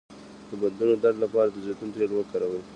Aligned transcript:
د 0.49 0.51
بندونو 0.61 0.93
درد 1.03 1.17
لپاره 1.25 1.47
د 1.51 1.57
زیتون 1.65 1.89
تېل 1.95 2.11
وکاروئ 2.15 2.61